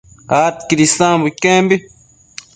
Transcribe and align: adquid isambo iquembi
adquid 0.45 0.79
isambo 0.87 1.25
iquembi 1.33 1.75